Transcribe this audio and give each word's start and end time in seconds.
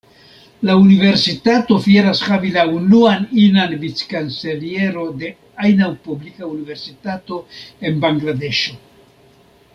La 0.67 0.75
universitato 0.83 1.75
fieras 1.87 2.21
havi 2.29 2.49
la 2.55 2.63
unuan 2.77 3.27
inan 3.43 3.75
Vic-kanceliero 3.83 5.05
de 5.25 5.29
ajna 5.67 5.91
publika 6.09 6.51
universitato 6.57 7.39
en 7.91 8.03
Bangladeŝo. 8.09 8.77